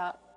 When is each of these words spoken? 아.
아. 0.00 0.29